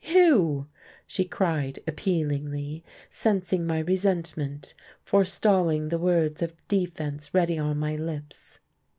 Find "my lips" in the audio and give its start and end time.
7.77-8.57